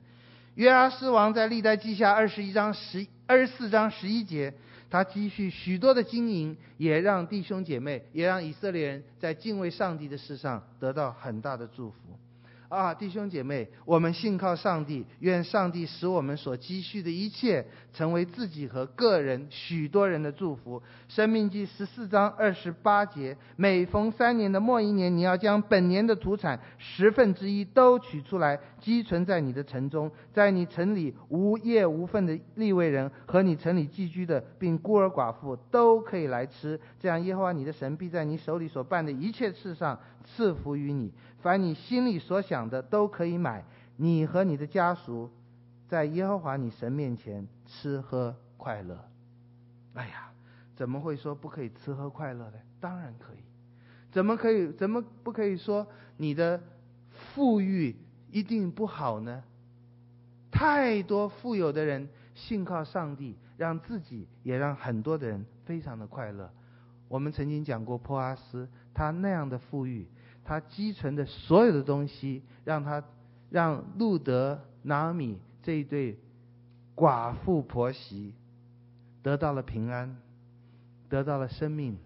[0.54, 4.52] 约阿施王在历代记下二十一章十二十四章十一节，
[4.90, 11.96] 他积蓄许多的金银，也让弟兄姐妹，也让以色列人在敬畏上帝的事上得到很大的祝福。
[12.72, 20.82] 啊，弟兄姐妹，我们信靠上帝，愿上帝使我们所积蓄的一切，成为自己和个人许多人的祝福。
[21.06, 36.80] 生命记十四章二十八节，每逢三年的末一年，你要将本年的土产十分之一都取出来，积存在你的城中，在你城里无业无份的利未人和你城里寄居的，并孤儿寡妇都可以来吃。
[36.98, 41.12] 这样，耶和华你的神必在你手里所办的一切事上赐福于你。
[41.42, 43.64] 凡你心里所想的都可以买，
[43.96, 45.28] 你和你的家属
[45.88, 48.96] 在耶和华你神面前吃喝快乐。
[49.94, 50.32] 哎呀，
[50.76, 52.54] 怎么会说不可以吃喝快乐呢？
[52.80, 53.38] 当然可以。
[54.12, 54.70] 怎么可以？
[54.72, 55.86] 怎么不可以说
[56.16, 56.60] 你的
[57.10, 57.96] 富裕
[58.30, 59.42] 一定不好呢？
[60.50, 66.50] 太多富有的人信靠上帝，让自己也让很多的人非常的快乐。
[67.08, 70.06] 我们曾经讲过波阿斯，他那样的富裕。
[70.44, 73.02] 他积存的所有的东西，让他
[73.50, 76.18] 让路德、拿米这一对
[76.96, 78.34] 寡妇婆媳
[79.22, 80.16] 得到了平安，
[81.08, 81.96] 得到了生命，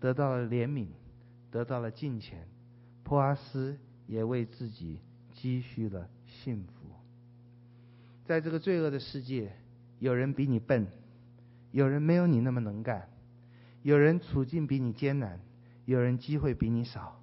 [0.00, 0.86] 得到了怜悯，
[1.50, 2.48] 得到了金钱。
[3.04, 4.98] 普阿斯也为自己
[5.32, 6.88] 积蓄了幸福。
[8.24, 9.52] 在这个罪恶的世界，
[9.98, 10.86] 有人比你笨，
[11.72, 13.08] 有人没有你那么能干，
[13.82, 15.40] 有人处境比你艰难，
[15.84, 17.19] 有人机会比你少。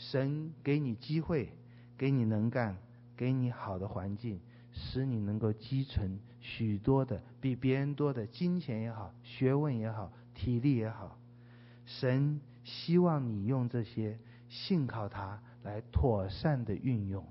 [0.00, 1.52] 神给你机会，
[1.98, 2.78] 给你能干，
[3.18, 4.40] 给你好的环境，
[4.72, 11.18] 使你能够积存许多的比别人多的金钱也好、学问也好、体力也好。
[11.84, 17.26] 神希望你用这些信靠他来妥善的运用。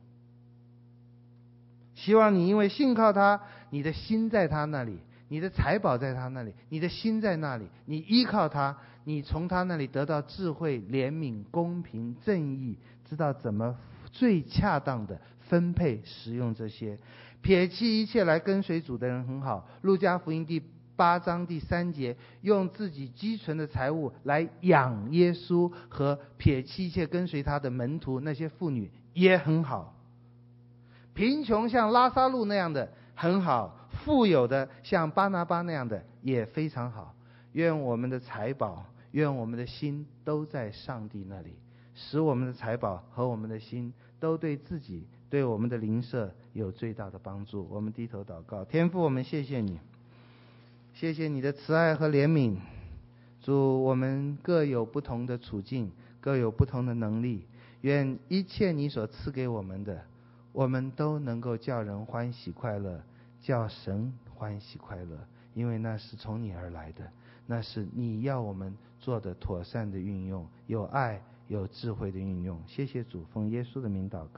[1.95, 3.41] 希望你因为信靠他，
[3.71, 8.77] 你的心在他那里，你的财宝在他那里，你的心在那里，你依靠他。
[9.03, 13.75] 你从他那里得到智慧、怜悯、公平、正义，知道怎么
[14.11, 16.97] 最恰当的分配使用这些，
[17.41, 19.67] 撇弃一切来跟随主的人很好。
[19.81, 20.61] 路加福音第
[20.95, 29.95] 八章第三节，用自己积存的财物来养耶稣和撇弃一切跟随他的门徒那些妇女也很好。
[31.13, 37.15] 贫穷像拉撒路那样的很好，富有的像巴拿巴那样的也非常好。
[37.53, 38.85] 愿我们的财宝。
[39.13, 41.55] 愿我们的心都在上帝那里，
[41.95, 47.67] 使我们的财宝和我们的心都对自己、对我们的邻舍有最大的帮助。
[47.71, 49.79] 我们低头祷告，天父，我们谢谢你，
[50.93, 52.57] 谢谢你的慈爱和怜悯。
[53.41, 55.91] 主，我们各有不同的处境，
[56.21, 57.47] 各有不同的能力。
[57.81, 60.03] 愿一切你所赐给我们的，
[60.51, 63.01] 我们都能够叫人欢喜快乐，
[63.41, 65.17] 叫神欢喜快乐，
[65.55, 67.09] 因为那是从你而来的。
[67.51, 72.61] 那是你要我们做的妥善的运用，有爱、有智慧的运用。
[72.67, 74.37] 谢谢主，奉耶稣的名祷告。